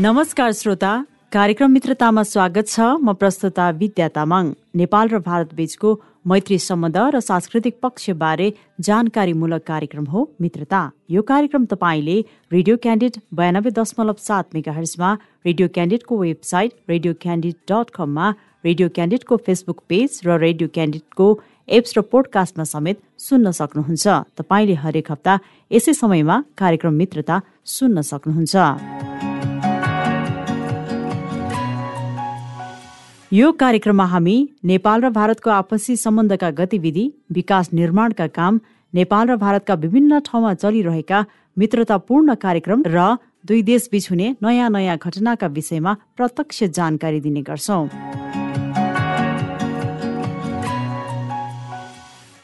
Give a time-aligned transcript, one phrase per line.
[0.00, 6.58] नमस्कार श्रोता। कार्यक्रम मित्रतामा स्वागत छ। म प्रस्तुता विद्या तामाङ। नेपाल र भारत बीचको मैत्री
[6.58, 8.48] सम्बन्ध र सांस्कृतिक पक्षबारे
[8.82, 12.16] जानकारीमूलक कार्यक्रम हो मित्रता। यो कार्यक्रम तपाईँले
[12.52, 15.12] रेडियो क्यान्डिड बयानब्बे दशमलव सात मेगा हर्समा
[15.46, 18.30] रेडियो क्यान्डिडको वेबसाइट रेडियो क्यान्डिड डट कममा
[18.64, 21.28] रेडियो क्यान्डिडको फेसबुक पेज र रेडियो क्यान्डिडको
[21.78, 25.38] एप्स र पोडकास्टमा समेत सुन्न सक्नुहुन्छ। तपाईँले हरेक हप्ता
[25.70, 27.40] यसै समयमा कार्यक्रम मित्रता
[27.78, 29.25] सुन्न सक्नुहुन्छ।
[33.32, 37.04] यो कार्यक्रममा हामी नेपाल र भारतको आपसी सम्बन्धका गतिविधि
[37.34, 38.60] विकास निर्माणका काम
[38.94, 41.24] नेपाल र भारतका विभिन्न ठाउँमा चलिरहेका
[41.56, 47.86] मित्रतापूर्ण कार्यक्रम र दुई देशबीच हुने नयाँ नयाँ घटनाका विषयमा प्रत्यक्ष जानकारी दिने गर्छौं।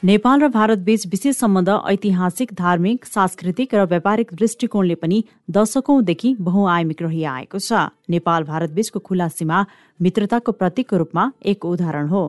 [0.03, 7.03] नेपाल र भारत बीच विशेष सम्बन्ध ऐतिहासिक धार्मिक सांस्कृतिक र व्यापारिक दृष्टिकोणले पनि दशकौंदेखि बहुआयामिक
[7.03, 9.59] रहिआएको छ। नेपाल भारत बीचको खुला सीमा
[10.03, 12.23] मित्रताको प्रतीकको रूपमा एक उदाहरण हो।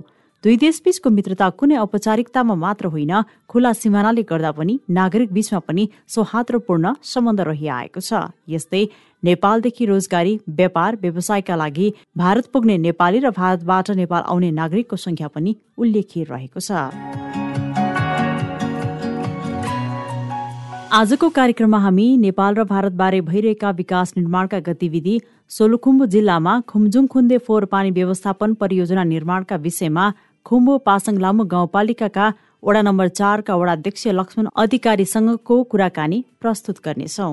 [0.43, 3.13] दुई देशबीचको मित्रता कुनै औपचारिकतामा मात्र होइन
[3.49, 8.83] खुला सिमानाले गर्दा पनि नागरिक बीचमा पनि सौहार्दपूर्ण सम्बन्ध रहिआएको छ। यस्तै
[9.23, 15.55] नेपालदेखि रोजगारी व्यापार व्यवसायका लागि भारत पुग्ने नेपाली र भारतबाट नेपाल आउने नागरिकको संख्या पनि
[15.79, 17.22] उल्लेखित रहेको छ।
[20.93, 25.15] आजको कार्यक्रममा हामी नेपाल र भारतबारे भइरहेका विकास निर्माणका गतिविधि
[25.51, 30.05] सोलुखुम्बु जिल्लामा खुम्जुङ खुन्दे फोहोर पानी व्यवस्थापन परियोजना निर्माणका विषयमा
[30.45, 32.27] खुम्बु पासङ लामु गाउँपालिकाका
[32.63, 37.31] वडा नम्बर चारका वडाध्यक्ष लक्ष्मण अधिकारीसँगको कुराकानी प्रस्तुत गर्नेछौ।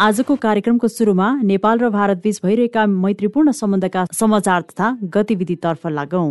[0.00, 6.28] आजको कार्यक्रमको सुरुमा नेपाल र भारतबीच भइरहेका मैत्रीपूर्ण सम्बन्धका समाचार तथा गतिविधितर्फ लागौं।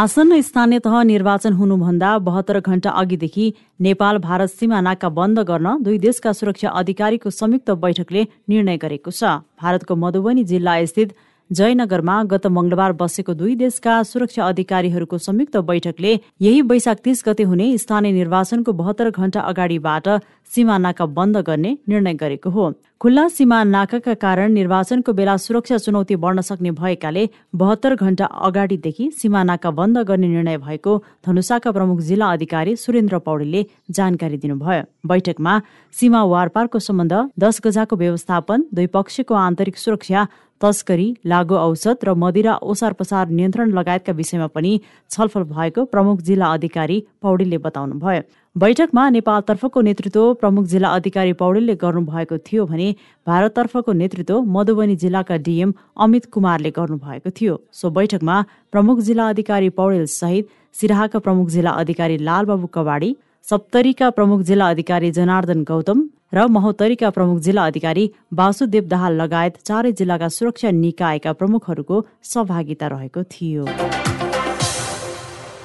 [0.00, 3.46] आसन्न स्थानीय तह निर्वाचन हुनुभन्दा बहत्तर घण्टा अघिदेखि
[3.80, 9.32] नेपाल भारत सीमा नाका बन्द गर्न दुई देशका सुरक्षा अधिकारीको संयुक्त बैठकले निर्णय गरेको छ।
[9.60, 11.12] भारतको मधुबनी जिल्ला स्थित
[11.50, 17.66] जयनगरमा गत मंगलबार बसेको दुई देशका सुरक्षा अधिकारीहरूको संयुक्त बैठकले यही वैशाख तीस गते हुने
[17.78, 20.08] स्थानीय निर्वाचनको बहत्तर घण्टा अगाडिबाट
[20.54, 26.16] सीमा नाका बन्द गर्ने निर्णय गरेको हो। खुल्ला सीमा नाकाका कारण निर्वाचनको बेला सुरक्षा चुनौती
[26.16, 30.96] बढ्न सक्ने भएकाले बहत्तर घण्टा अगाडिदेखि सीमा नाका बन्द गर्ने निर्णय भएको
[31.26, 35.60] धनुषाका प्रमुख जिल्ला अधिकारी सुरेन्द्र पौडेलले जानकारी दिनुभयो। बैठकमा
[35.94, 40.26] सीमा वारपारको सम्बन्ध दस गजाको व्यवस्थापन दुई पक्षको आन्तरिक सुरक्षा
[40.60, 44.72] तस्करी लागु औषध र मदिरा ओसार पसार नियन्त्रण लगायतका विषयमा पनि
[45.10, 48.22] छलफल भएको प्रमुख जिल्ला अधिकारी पौडेलले बताउनुभयो।
[48.56, 52.88] बैठकमा नेपालतर्फको नेतृत्व प्रमुख जिल्ला अधिकारी पौडेलले गर्नुभएको थियो भने
[53.26, 60.06] भारततर्फको नेतृत्व मधुबनी जिल्लाका डिएम अमित कुमारले गर्नुभएको थियो। सो बैठकमा प्रमुख जिल्ला अधिकारी पौडेल
[60.12, 63.14] सहित सिराहाका प्रमुख जिल्ला अधिकारी लालबाबु कवाडी
[63.46, 68.04] सप्तरीका प्रमुख जिल्ला अधिकारी जनार्दन गौतम र महोत्तरीका प्रमुख जिल्ला अधिकारी
[68.34, 73.64] वासुदेव दाहाल लगायत चारै जिल्लाका सुरक्षा निकायका प्रमुखहरूको सहभागिता रहेको थियो।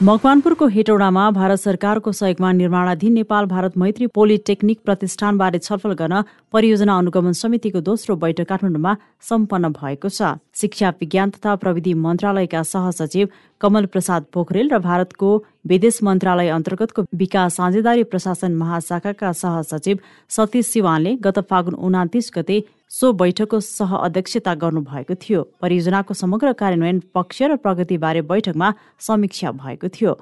[0.04, 6.22] मकवानपुरको हेटौडामा भारत सरकारको सहयोगमा निर्माणाधीन नेपाल भारत मैत्री पोलिटेक्निक प्रतिष्ठानबारे छलफल गर्न
[6.54, 13.30] परियोजना अनुगमन समितिको दोस्रो बैठक काठमाडौँमा सम्पन्न भएको छ। शिक्षा विज्ञान तथा प्रविधि मन्त्रालयका सहसचिव
[13.62, 15.30] कमल प्रसाद पोखरेल र भारतको
[15.64, 22.60] विदेश मन्त्रालय अन्तर्गतको विकास साझेदारी प्रशासन महाशाखाका सहसचिव सतीश सिवानले गत फागुन उनातिस गते
[22.92, 29.88] सो बैठकको सह अध्यक्षता गर्नुभएको थियो। परियोजनाको समग्र कार्यान्वयन पक्ष र प्रगतिबारे बैठकमा समीक्षा भएको
[29.90, 30.14] थियो।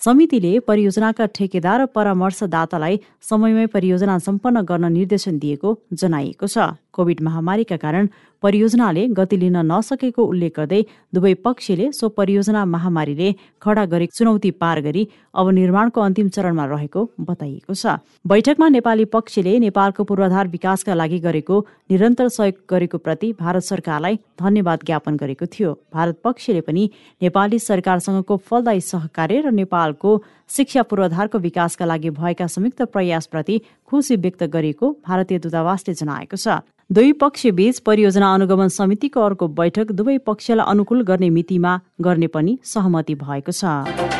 [0.00, 7.76] समितिले परियोजनाका ठेकेदार र परामर्शदातालाई समयमै परियोजना सम्पन्न गर्न निर्देशन दिएको जनाइएको छ। कोविड महामारीका
[7.76, 8.08] कारण
[8.42, 10.80] परियोजनाले गति लिन नसकेको उल्लेख गर्दै
[11.14, 13.28] दुवै पक्षले सो परियोजना महामारीले
[13.62, 17.96] खडा गरेको चुनौती पार गरी अब निर्माणको अन्तिम चरणमा रहेको बताइएको छ।
[18.26, 21.60] बैठकमा नेपाली पक्षले नेपालको पूर्वाधार विकासका लागि गरेको
[21.90, 26.90] निरन्तर सहयोग गरेको प्रति भारत सरकारलाई धन्यवाद ज्ञापन गरेको थियो। भारत पक्षले पनि
[27.22, 30.10] नेपाली सरकारसँगको फलदायी सहकार्य र नेपालको
[30.50, 37.12] शिक्षा पूर्वाधारको विकासका लागि भएका संयुक्त प्रयासप्रति खुसी व्यक्त गरिएको भारतीय दूतावासले जनाएको छ। दुई
[37.20, 43.52] पक्षबीच परियोजना अनुगमन समितिको अर्को बैठक दुवै पक्षलाई अनुकूल गर्ने मितिमा गर्ने पनि सहमति भएको
[43.52, 44.10] छ।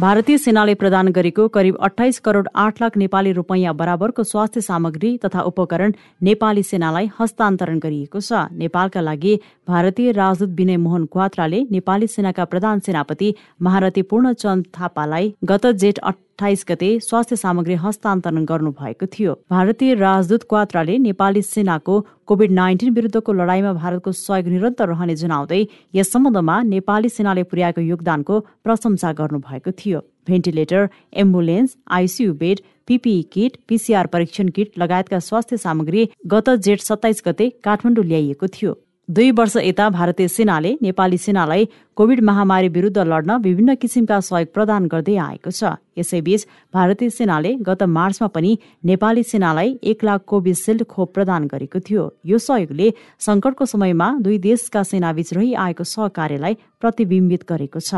[0.00, 5.40] भारतीय सेनाले प्रदान गरेको करिब अठाइस करोड आठ लाख नेपाली रुपैयाँ बराबरको स्वास्थ्य सामग्री तथा
[5.42, 9.38] उपकरण नेपाली सेनालाई हस्तान्तरण गरिएको छ। नेपालका लागि
[9.68, 15.98] भारतीय राजदूत विनय मोहन क्वात्राले नेपाली सेनाका प्रधान सेनापति महारथी पूर्णचन्द थापालाई गत जेठ
[16.34, 23.32] अठाइस गते स्वास्थ्य सामग्री हस्तान्तरण गर्नुभएको थियो। भारतीय राजदूत क्वात्राले नेपाली सेनाको कोभिड नाइन्टिन विरुद्धको
[23.32, 25.60] लडाईँमा भारतको सहयोग निरन्तर रहने जनाउँदै
[25.94, 33.56] यस सम्बन्धमा नेपाली सेनाले पुर्याएको योगदानको प्रशंसा गर्नुभएको थियो। Ventilator ambulance ICU bed PPE kit
[33.68, 38.72] PCR परीक्षण किट लगायतका स्वास्थ्य सामग्री गत जेठ सत्ताइस गते काठमाडौँ ल्याइएको थियो।
[39.08, 44.86] दुई वर्ष यता भारतीय सेनाले नेपाली सेनालाई कोविड महामारी विरुद्ध लड्न विभिन्न किसिमका सहयोग प्रदान
[44.88, 51.12] गर्दै आएको छ। यसैबीच भारतीय सेनाले गत मार्चमा पनि नेपाली सेनालाई एक लाख कोभिसिल्ड खोप
[51.14, 57.92] प्रदान गरेको थियो। यो सहयोगले संकटको समयमा दुई देशका सेनाबीच रहिआएको सहकार्यलाई प्रतिबिम्बित गरेको छ।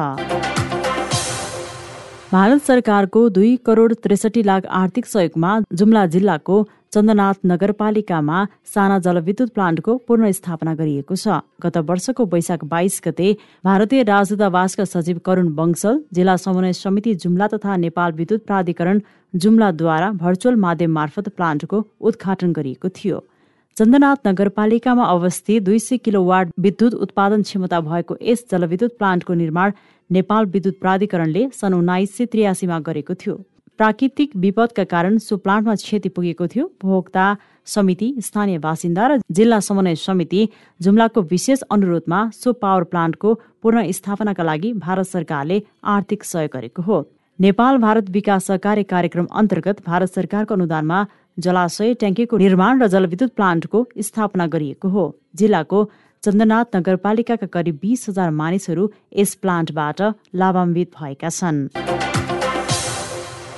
[2.32, 6.56] भारत सरकारको दुई करोड त्रिसठी लाख आर्थिक सहयोगमा जुम्ला जिल्लाको
[6.96, 13.26] चन्द्रनाथ नगरपालिकामा साना जलविद्युत प्लान्टको पुनर्स्थापना गरिएको छ। गत वर्षको वैशाख बाइस गते
[13.64, 19.00] भारतीय राजदूतावासका सचिव करूण बंसल जिल्ला समन्वय समिति जुम्ला तथा नेपाल विद्युत प्राधिकरण
[19.34, 23.18] जुम्लाद्वारा भर्चुअल माध्यम मार्फत प्लान्टको उद्घाटन गरिएको थियो।
[23.76, 29.76] चन्द्रनाथ नगरपालिकामा अवस्थित दुई सय किलो वाट विद्युत उत्पादन क्षमता भएको यस जलविद्युत प्लान्टको निर्माण
[30.10, 33.36] नेपाल विद्युत प्राधिकरणले सन् उन्नाइस सय त्रियासीमा गरेको थियो।
[33.78, 37.36] प्राकृतिक विपदका कारण सो प्लान्टमा क्षति पुगेको थियो। उपभोक्ता
[37.66, 40.48] समिति स्थानीय बासिन्दा र जिल्ला समन्वय समिति
[40.80, 46.98] जुम्लाको विशेष अनुरोधमा सो पावर प्लान्टको पुनर्स्थापनाका लागि भारत सरकारले आर्थिक सहयोग गरेको हो।
[47.38, 51.06] नेपाल भारत विकास सहकार्य कार्यक्रम अन्तर्गत भारत सरकारको अनुदानमा
[51.38, 55.04] जलाशय ट्याङ्कीको निर्माण र जलविद्युत प्लान्टको स्थापना गरिएको हो।
[55.36, 55.84] जिल्लाको
[56.22, 60.00] चन्द्रनाथ नगरपालिकाका करिब बिस हजार मानिसहरू यस प्लान्टबाट
[60.34, 62.35] लाभान्वित भएका छन्।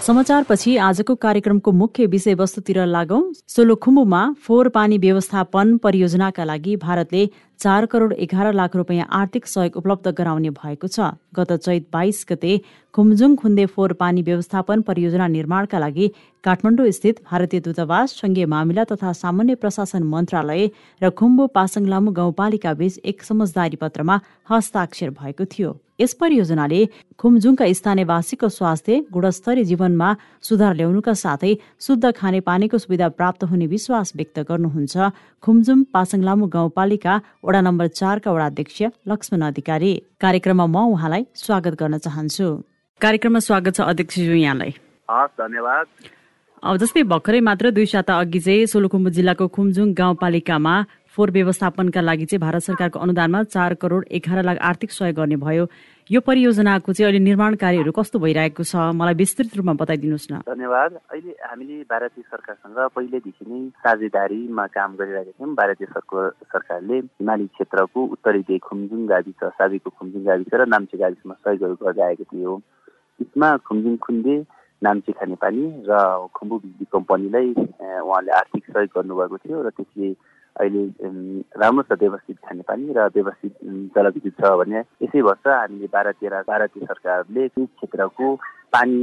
[0.09, 7.25] समाचारपछि आजको कार्यक्रमको मुख्य विषयवस्तुतिर लागौं। सोलोखुम्बुमा फोहोर पानी व्यवस्थापन परियोजनाका लागि भारतले
[7.61, 12.53] चार करोड एघार लाख रुपियाँ आर्थिक सहयोग उपलब्ध गराउने भएको छ। गत चैत बाइस गते
[12.95, 16.11] खुम्जुङ खुन्दे फोहोर पानी व्यवस्थापन परियोजना निर्माणका लागि
[16.45, 20.71] काठमाडौँ स्थित भारतीय दूतावास संघीय मामिला तथा सामान्य प्रशासन मन्त्रालय
[21.03, 24.21] र खुम्बु पासङ लामु गाउँपालिका बीच एक समझदारी पत्रमा
[24.51, 26.81] हस्ताक्षर भएको थियो। यस परियोजनाले
[27.19, 30.09] खुम्जुङका स्थानीयवासीको स्वास्थ्य गुणस्तरीय जीवनमा
[30.47, 31.53] सुधार ल्याउनुका साथै
[31.83, 35.11] शुद्ध खाने पानीको सुविधा प्राप्त हुने विश्वास व्यक्त गर्नुहुन्छ।
[35.43, 37.15] खुम्जुङ पासङ लामु गाउँपालिका
[37.49, 42.47] वडा नम्बर चारका वडा अध्यक्ष लक्ष्मण अधिकारी। कार्यक्रममा म उहाँलाई स्वागत गर्न चाहन्छु।
[43.01, 44.71] कार्यक्रममा स्वागत छ अध्यक्षज्यू यहाँलाई।
[45.41, 45.87] धन्यवाद।
[46.61, 50.75] अब जस्तै भर्खरै मात्र दुई साता अघि चाहिँ सोलुखुम्बु जिल्लाको खुम्जुङ गाउँपालिकामा
[51.19, 55.67] फोहोर व्यवस्थापनका लागि चाहिँ भारत सरकारको अनुदानमा चार करोड एघार लाख आर्थिक सहयोग गर्ने भयो।
[56.11, 58.95] यो परियोजनाको चाहिँ अहिले निर्माण कार्यहरू कस्तो भइरहेको छ?
[58.95, 65.33] मलाई विस्तृत रूपमा बताइदिनुहोस् न। धन्यवाद। अहिले हामीले भारतीय सरकारसँग पहिलेदेखि नै साझेदारीमा काम गरिरहेका
[65.35, 71.35] थियौँ। भारतीय सरकार सरकारले हिमाली क्षेत्रको उत्तरी खुम्जुङ गाविस साबीको खुम्जुङ गाविस र नाम्चे गाविसमा
[71.35, 72.55] सहयोगहरू गर्दै आएको थियो।
[73.21, 74.37] यसमा खुम्जुङ खुन्दे
[74.87, 75.93] नाम्चे खानेपानी र
[76.31, 77.49] खुम्बु बिजुली कम्पनीलाई
[78.07, 80.15] उहाँले आर्थिक सहयोग गर्नुभएको थियो र त्यसले
[80.59, 80.85] अहिले
[81.57, 83.59] राम्रो छ व्यवस्थित खानेपानी र व्यवस्थित
[83.95, 88.35] जलविद्युत छ भने यसै वर्ष हामीले भारतीय भारतीय सरकारले त्यस क्षेत्रको
[88.73, 88.99] पानी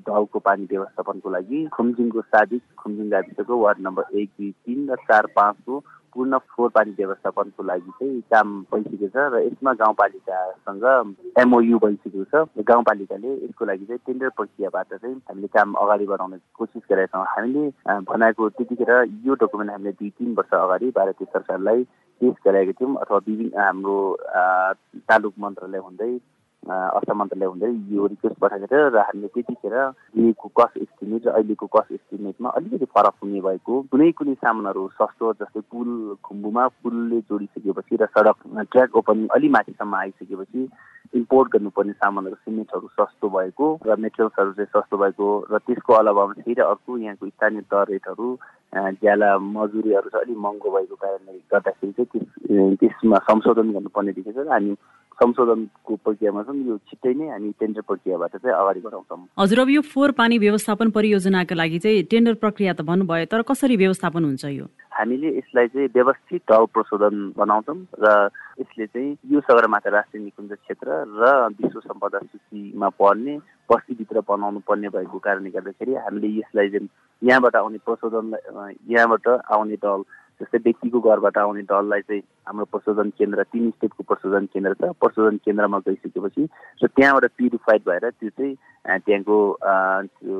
[0.00, 5.26] ढलको पानी व्यवस्थापनको लागि खुम्जिङको सादिक खुम्जिङ गाविसको वार्ड नम्बर एक दुई तिन र चार
[5.34, 5.80] पाँचको
[6.14, 10.84] पूर्ण फोहोर पानी व्यवस्थापनको लागि चाहिँ काम भइसकेको छ र यसमा गाउँपालिकासँग
[11.38, 16.82] एमओयु भइसकेको छ। गाउँपालिकाले यसको लागि चाहिँ टेन्डर प्रक्रियाबाट चाहिँ हामीले काम अगाडि बढाउने कोसिस
[16.90, 17.64] गरेका छौँ। हामीले
[18.08, 18.92] बनाएको त्यतिखेर
[19.26, 21.82] यो डकुमेन्ट हामीले दुई तिन वर्ष अगाडि भारतीय सरकारलाई
[22.20, 23.96] पेस गराएका थियौँ अथवा विभिन्न हाम्रो
[25.08, 26.12] तालुक मन्त्रालय हुँदै
[26.68, 29.76] अर्थ मन्त्रालय हुँदै यो रिक्वेस्ट पठाएको र हामीले त्यतिखेर
[30.14, 35.32] दिएको कस्ट एस्टिमेट र अहिलेको कस्ट एस्टिमेटमा अलिकति फरक हुने भएको कुनै कुनै सामानहरू सस्तो
[35.38, 35.88] जस्तै पुल
[36.22, 40.68] खुम्बुमा पुलले जोडिसकेपछि र सडक ट्र्याक ओपनिङ अलि माथिसम्म आइसकेपछि
[41.14, 46.62] इम्पोर्ट गर्नुपर्ने सामानहरू सिमेन्टहरू सस्तो भएको र मेटेरियल्सहरू चाहिँ सस्तो भएको र त्यसको अलावामा फेरि
[46.62, 48.28] अर्को यहाँको स्थानीय दर रेटहरू
[48.98, 54.48] ज्याला मजुरीहरू चाहिँ अलिक महँगो भएको कारणले गर्दाखेरि चाहिँ त्यस त्यसमा संशोधन गर्नुपर्ने देखेको छ
[54.50, 54.76] हामी
[55.18, 59.80] संशोधनको प्रक्रियामा छौँ यो छिट्टै नै हामी टेन्डर प्रक्रियाबाट चाहिँ अगाडि बढाउँछौँ। हजुर अब यो
[59.82, 64.66] फोहोर पानी व्यवस्थापन परियोजनाको लागि चाहिँ टेन्डर प्रक्रिया त भन्नुभयो तर कसरी व्यवस्थापन हुन्छ यो?
[64.98, 68.06] हामीले यसलाई चाहिँ व्यवस्थित ढल प्रशोधन बनाउँछौँ र
[68.62, 73.34] यसले चाहिँ यो सगरमाथा राष्ट्रिय निकुञ्ज क्षेत्र र विश्व सम्पदा सूचीमा पर्ने
[73.70, 76.88] बस्तीभित्र बनाउनु पर्ने भएको कारणले गर्दाखेरि हामीले यसलाई चाहिँ
[77.22, 78.26] यहाँबाट आउने प्रशोधन
[78.94, 80.02] यहाँबाट आउने ढल
[80.40, 85.36] जस्तै व्यक्तिको घरबाट आउने ढललाई चाहिँ हाम्रो प्रशोधन केन्द्र तिन स्टेपको प्रशोधन केन्द्र छ। प्रशोधन
[85.44, 86.44] केन्द्रमा गइसकेपछि
[86.82, 88.54] र त्यहाँबाट प्युरिफाइड भएर त्यो चाहिँ
[88.98, 89.38] त्यहाँको
[90.14, 90.36] त्यो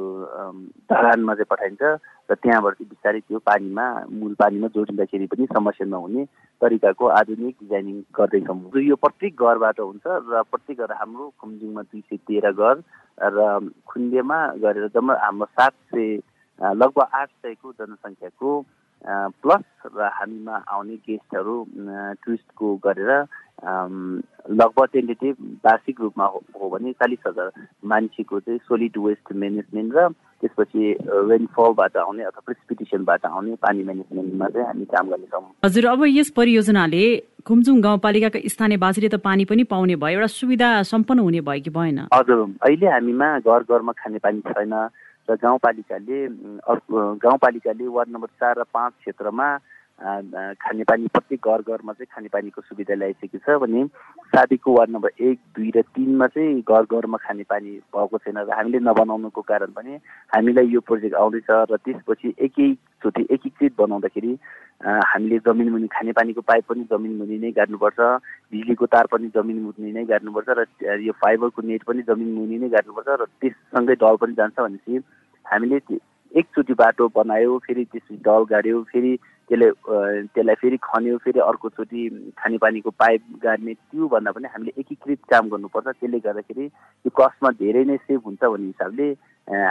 [0.86, 1.82] धरानमा चाहिँ पठाइन्छ
[2.30, 6.24] र त्यहाँबाट चाहिँ बिस्तारै त्यो पानीमा मूल पानीमा जोडिँदाखेरि पनि समस्या नहुने
[6.62, 12.16] तरिकाको आधुनिक डिजाइनिङ गर्दैछौँ यो प्रत्येक घरबाट हुन्छ र प्रत्येक घर हाम्रो खुम्जुङमा दुई सय
[12.28, 12.76] तेह्र घर
[13.34, 13.46] र
[13.86, 16.18] खुन्डेमा गरेर जम्मा हाम्रो सात सय
[16.60, 18.50] लगभग आठ सयको जनसङ्ख्याको
[19.06, 19.64] प्लस
[19.96, 21.56] र हामीमा आउने गेस्टहरू
[22.24, 23.10] टुरिस्टको गरेर
[24.58, 25.36] लगभग टेन्टेटिभ
[25.66, 27.50] वार्षिक रूपमा हो भने चालिस हजार
[27.84, 30.08] मान्छेको चाहिँ सोलिड वेस्ट म्यानेजमेन्ट र
[30.42, 30.84] त्यसपछि
[31.30, 37.02] रेनफलबाट आउने अथवा प्रिसिपिटेसनबाट आउने पानी म्यानेजमेन्टमा चाहिँ हामी काम गर्नेछौँ हजुर अब यस परियोजनाले
[37.46, 41.98] खुम्चुङ गाउँपालिकाका स्थानीयवासीले त पानी पनि पाउने भयो एउटा सुविधा सम्पन्न हुने भयो कि भएन?
[42.14, 44.74] हजुर अहिले हामीमा घर घरमा खाने पानी छैन
[45.28, 46.18] र गाउँपालिकाले
[47.20, 49.48] गाउँपालिकाले वार्ड नम्बर चार र पाँच क्षेत्रमा
[49.98, 53.84] खानेपानी प्रत्येक घर घरमा चाहिँ खानेपानीको सुविधा ल्याइसकेको छ भने
[54.30, 58.78] सादीको वार्ड नम्बर एक दुई र तिनमा चाहिँ घर घरमा खानेपानी भएको छैन र हामीले
[58.80, 59.98] नबनाउनुको कारण पनि
[60.32, 64.38] हामीलाई यो प्रोजेक्ट आउँदैछ र त्यसपछि एकैचोटि एकीकृत बनाउँदाखेरि
[64.80, 67.98] हामीले जमिन मुनि खानेपानीको पाइप पनि जमिन मुनि नै गाड्नुपर्छ
[68.52, 72.68] बिजुलीको तार पनि जमिन मुनि नै गाड्नुपर्छ र यो फाइबरको नेट पनि जमिन मुनि नै
[72.68, 75.02] गाड्नुपर्छ र त्यससँगै डल पनि जान्छ भनेपछि
[75.46, 75.80] हामीले
[76.36, 79.16] एकचोटि बाटो बनायो फेरि त्यसपछि डल गाड्यो फेरि
[79.48, 79.70] त्यसले
[80.34, 82.02] त्यसलाई फेरि खन्यो फेरि अर्कोचोटि
[82.36, 87.96] खानेपानीको पाइप गाड्ने त्योभन्दा पनि हामीले एकीकृत काम गर्नुपर्छ। त्यसले गर्दाखेरि त्यो कस्टमा धेरै नै
[87.96, 89.08] सेभ हुन्छ भन्ने हिसाबले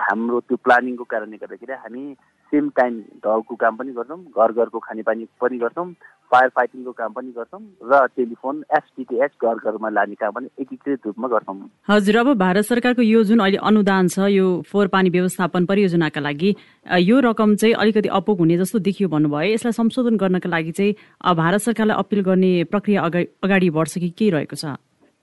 [0.08, 2.04] हाम्रो त्यो प्लानिङको कारणले गर्दाखेरि हामी
[2.52, 5.92] सेम टाइम ढलको काम पनि गर्छौँ घर घरको खानेपानी पनि गर्छौँ
[6.32, 7.62] फायर फाइटिङको काम पनि गर्छौँ
[7.92, 11.56] र टेलिफोन एसटिटिएच घर घरमा लाने काम पनि एकीकृत रूपमा गर्छौँ।
[11.90, 16.56] हजुर अब भारत सरकारको यो जुन अहिले अनुदान छ यो फोहोर पानी व्यवस्थापन परियोजनाका लागि
[17.02, 20.94] यो रकम चाहिँ अलिकति अपुग हुने जस्तो देखियो भन्नुभयो। यसलाई संशोधन गर्नका लागि चाहिँ
[21.36, 24.76] भारत सरकारलाई अपिल गर्ने प्रक्रिया अगाडि बढ्छ कि के रहेको छ?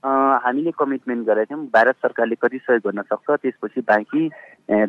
[0.05, 4.23] हामीले कमिटमेन्ट गरेका थियौँ। भारत सरकारले कति सहयोग गर्न सक्छ त्यसपछि बाँकी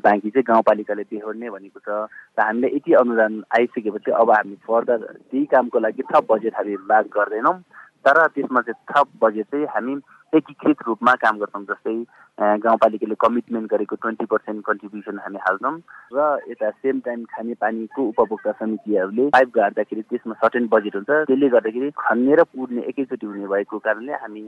[0.03, 1.89] बाँकी चाहिँ गाउँपालिकाले बेहोर्ने भनेको छ।
[2.35, 4.99] र हामीले यति अनुदान आइसकेपछि अब हामी फर्दर
[5.31, 7.55] त्यही कामको लागि थप बजेट हामी माग गर्दैनौँ।
[8.03, 9.93] तर त्यसमा चाहिँ थप बजेट चाहिँ हामी
[10.35, 11.95] एकीकृत रूपमा काम गर्छौँ जस्तै
[12.35, 15.77] गाउँपालिकाले कमिटमेन्ट गरेको ट्वेन्टी पर्सेन्ट कन्ट्रिब्युसन हामी हाल्छौँ।
[16.11, 16.19] र
[16.51, 21.89] यता सेम टाइम खाने पानीको उपभोक्ता समितिहरूले पाइप गाड्दाखेरि त्यसमा सर्टेन बजेट हुन्छ। त्यसले गर्दाखेरि
[21.95, 24.43] खन्ने र पुर्ने एकैचोटि हुने भएको कारणले हामी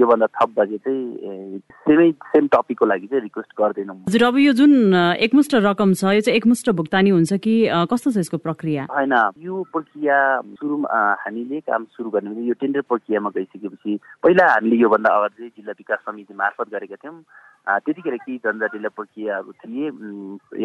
[0.00, 4.72] योभन्दा थप बजेट चाहिँ सेमै सेम टपिकको लागि चाहिँ रिक्वेस्ट गर्दैनौँ। हजुर अब यो जुन
[5.20, 7.54] एकमुष्ट रकम छ यो चाहिँ एकमुष्ट भुक्तानी हुन्छ कि
[7.92, 8.88] कस्तो छ यसको प्रक्रिया?
[8.96, 9.12] होइन
[9.44, 10.16] यो प्रक्रिया
[10.56, 10.88] सुरुमा
[11.20, 16.34] हामीले काम सुरु गर्ने यो टेन्डर प्रक्रियामा गइसकेपछि पहिला हामीले योभन्दा अगाडि जिल्ला विकास समिति
[16.34, 17.24] मार्फत गरेका थियौँ।
[17.66, 19.86] त्यतिखेर केही जनजातिले प्रक्रियाहरू थिए।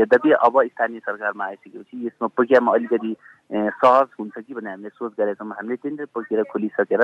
[0.01, 3.15] यद्यपि अब स्थानीय सरकारमा आइसकेपछि यसमा प्रक्रियामा अलिकति
[3.51, 7.03] सहज हुन्छ कि भन्ने हामीले सोच गरेका छौँ हामीले टेन्डर प्रक्रिया खोलिसकेर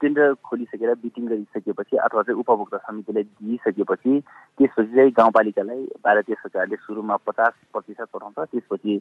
[0.00, 4.20] टेन्डर खोलिसकेर बिटिङ गरिसकेपछि अथवा चाहिँ उपभोक्ता समितिलाई दिइसकेपछि
[4.58, 8.98] त्यसपछि चाहिँ गाउँपालिकालाई भारतीय सरकारले सुरुमा पचास प्रतिशत पठाउँछ त्यसपछि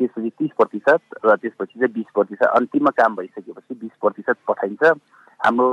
[0.00, 4.92] त्यसपछि तिस प्रतिशत र त्यसपछि चाहिँ बिस प्रतिशत अन्तिममा काम भइसकेपछि बिस प्रतिशत पठाइन्छ।
[5.44, 5.68] हाम्रो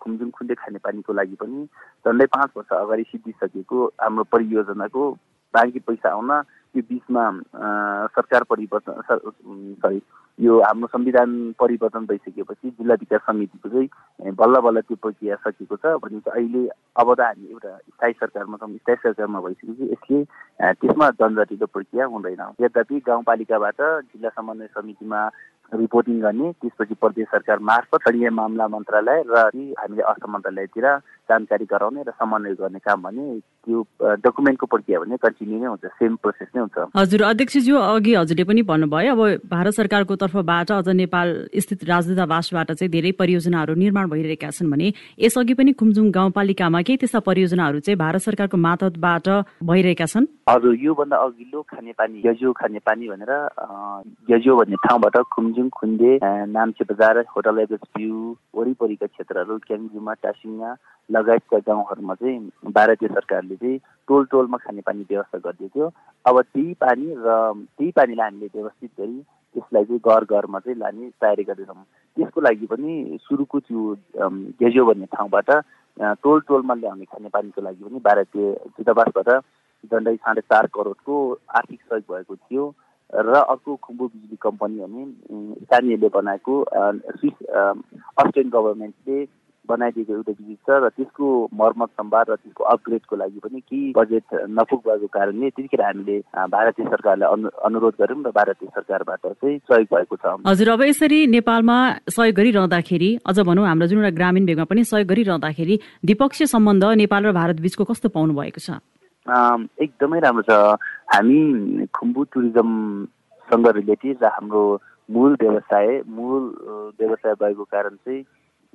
[0.00, 1.64] खुम्जुङ खुन्डे खानेपानीको लागि पनि
[2.06, 5.10] झन्डै पाँच वर्ष अगाडि सिद्धिसकेको हाम्रो परियोजनाको
[5.54, 6.30] बाँकी पैसा आउन
[6.76, 7.24] यो बिचमा
[8.14, 9.02] सरकार परिवर्तन
[9.82, 10.00] सरी
[10.38, 15.98] यो हाम्रो संविधान परिवर्तन भइसकेपछि जिल्ला विकास समितिको चाहिँ बल्ल बल्ल त्यो प्रक्रिया सकिएको छ
[16.04, 16.62] भने चाहिँ अहिले
[17.02, 22.42] अब त हामी एउटा स्थायी सरकारमा छौँ स्थायी सरकारमा भइसकेपछि यसले त्यसमा जनजातिको प्रक्रिया हुँदैन।
[22.62, 23.80] यद्यपि गाउँपालिकाबाट
[24.14, 25.20] जिल्ला समन्वय समितिमा
[25.72, 29.36] रिपोर्टिङ गर्ने त्यसपछि प्रदेश सरकार मार्फत स्थलीय मामला मन्त्रालय र
[29.78, 30.86] हामीले अर्थ मन्त्रालयतिर
[31.28, 33.26] जानकारी गराउने र समन्वय गर्ने काम भने
[33.66, 33.82] त्यो
[34.24, 38.62] डकुमेन्टको प्रक्रिया भने कन्टिन्यू नै हुन्छ सेम प्रोसेस नै हुन्छ। हजुर अध्यक्षज्यू अघि हजुरले पनि
[38.70, 41.28] भन्नुभयो अब भारत सरकारको तर्फबाट अझ नेपाल
[41.64, 44.92] स्थित राजदूतावासबाट चाहिँ धेरै परियोजनाहरू निर्माण भइरहेका छन् भने
[45.26, 49.28] यसअघि पनि खुम्जुङ गाउँपालिकामा केही त्यस्ता परियोजनाहरू चाहिँ भारत सरकारको मातहतबाट
[49.70, 50.26] भइरहेका छन्?
[50.48, 53.32] हजुर योभन्दा अघिल्लो खानेपानी गजो खानेपानी भनेर
[54.30, 56.12] गजो भन्ने ठाउँबाट खुम्जुङ खुन्डे
[56.56, 58.16] नाम्चे बजार होटल एभरेज भ्यू
[58.56, 60.70] वरिपरिका क्षेत्रहरू क्याङजुमा टासिङमा
[61.10, 62.38] लगायतका गाउँहरूमा चाहिँ
[62.74, 63.78] भारतीय सरकारले चाहिँ
[64.08, 65.86] टोल टोलमा खानेपानी व्यवस्था गरिदिएको
[66.24, 67.28] अब त्यही पानी र
[67.78, 69.18] त्यही पानीलाई हामीले व्यवस्थित गरी
[69.54, 71.84] त्यसलाई चाहिँ घर घरमा चाहिँ लाने तयारी गर्दैछौँ।
[72.16, 73.80] त्यसको लागि पनि सुरुको त्यो
[74.60, 75.50] गेजो भन्ने ठाउँबाट
[76.22, 79.30] टोल टोलमा ल्याउने खानेपानीको लागि पनि भारतीय दूतावासबाट
[79.90, 81.14] झन्डै साढे चार करोडको
[81.56, 82.64] आर्थिक सहयोग भएको थियो
[83.10, 85.02] र अर्को खुम्बु बिजुली कम्पनी भने
[85.64, 86.54] स्थानीयले बनाएको
[87.18, 89.18] स्विस अस्ट्रेलियन गभर्मेन्टले
[89.70, 91.26] बनाइदिएको एउटा ब्रिज छ र त्यसको
[91.60, 94.26] मर्मत सम्वाद र त्यसको अपग्रेडको लागि पनि केही बजेट
[94.58, 96.16] नपुग भएको कारणले त्यतिखेर हामीले
[96.54, 97.28] भारतीय सरकारलाई
[97.68, 101.78] अनुरोध गऱ्यौँ र भारतीय सरकारबाट चाहिँ सहयोग भएको छ। हजुर अब यसरी नेपालमा
[102.16, 107.26] सहयोग गरिरहँदाखेरि अझ भनौँ हाम्रो जुन एउटा ग्रामीण भेगमा पनि सहयोग गरिरहँदाखेरि द्विपक्षीय सम्बन्ध नेपाल
[107.26, 108.80] र भारत बिचको कस्तो पाउनु भएको छ
[109.84, 110.52] एकदमै राम्रो छ।
[111.14, 111.40] हामी
[111.94, 114.62] खुम्बु टुरिज्मसँग रिलेटेड र हाम्रो
[115.10, 116.42] मूल व्यवसाय मूल
[116.98, 118.22] व्यवसाय भएको कारण चाहिँ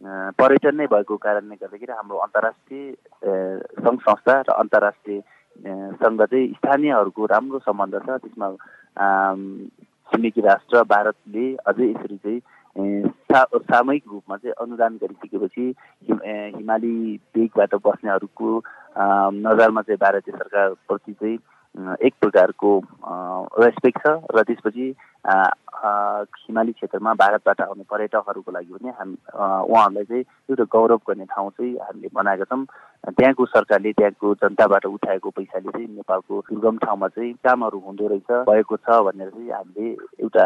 [0.02, 2.84] पर्यटन नै भएको कारणले गर्दाखेरि हाम्रो अन्तर्राष्ट्रिय
[3.80, 5.20] सङ्घ संस्था र अन्तर्राष्ट्रिय
[5.96, 8.48] सँग चाहिँ स्थानीयहरूको राम्रो सम्बन्ध छ। त्यसमा
[10.10, 12.42] छिमेकी राष्ट्र भारतले अझै यसरी चाहिँ
[13.32, 15.66] सा सामूहिक रूपमा चाहिँ अनुदान गरिसकेपछि
[16.56, 16.96] हिमाली
[17.32, 18.50] बेगबाट बस्नेहरूको
[19.40, 21.38] नजरमा चाहिँ भारतीय सरकारप्रति चाहिँ
[21.76, 22.70] एक प्रकारको
[23.62, 24.88] रेस्पेक्ट छ र त्यसपछि
[25.26, 31.74] हिमाली क्षेत्रमा भारतबाट आउने पर्यटकहरूको लागि पनि हामी उहाँहरूलाई चाहिँ एउटा गौरव गर्ने ठाउँ चाहिँ
[31.84, 32.66] हामीले बनाएका छौँ।
[33.06, 38.76] त्यहाँको सरकारले त्यहाँको जनताबाट उठाएको पैसाले चाहिँ नेपालको दुर्गम ठाउँमा चाहिँ कामहरू हुँदो रहेछ भएको
[38.78, 39.90] छ भनेर चाहिँ हामीले
[40.24, 40.46] एउटा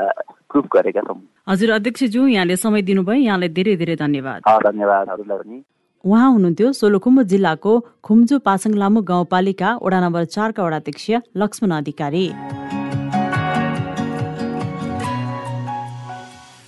[0.50, 5.64] प्रुफ गरेका छौँ। हजुर अध्यक्षज्यू यहाँले समय दिनुभयो। यहाँलाई धेरै धेरै धन्यवाद। धन्यवादहरूलाई पनि।
[6.04, 7.72] उहाँ हुनुहुन्थ्यो सोलुखुम्बु जिल्लाको
[8.08, 12.26] खुम्जु पासाङ लामु गाउँपालिका वडा नम्बर चारका वडाध्यक्ष लक्ष्मण अधिकारी।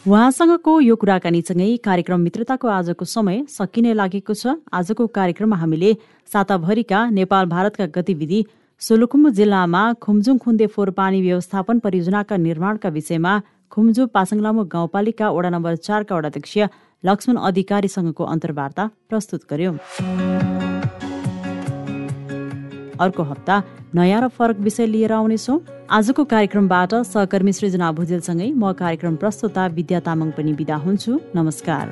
[0.03, 5.95] उहाँसँगको यो कुराकानीसँगै कार्यक्रम मित्रताको आजको समय सकिने लागेको छ। आजको कार्यक्रममा हामीले
[6.27, 8.43] साताभरिका नेपाल भारतका गतिविधि
[8.81, 13.33] सोलुखुम्बु जिल्लामा खुम्जुङ खुन्दे फोहोर पानी व्यवस्थापन परियोजनाका निर्माणका विषयमा
[13.71, 16.57] खुम्जु पासाङलामु गाउँपालिका वडा नम्बर चारका वडाध्यक्ष
[17.03, 19.71] लक्ष्मण अधिकारीसँगको अन्तर्वार्ता प्रस्तुत गर्यो।
[23.01, 23.55] अर्को हप्ता
[23.95, 29.99] नयाँ र फरक विषय लिएर आउनेछौँ। आजको कार्यक्रमबाट सहकर्मी सृजना भुजेलसँगै म कार्यक्रम प्रस्तुता विद्या
[29.99, 31.85] तामाङ पनि विदा हुन्छु। नमस्कार।